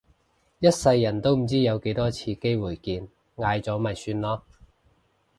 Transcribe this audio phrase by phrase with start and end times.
[0.57, 4.41] 一世人都唔知有幾多次機會見嗌咗咪算囉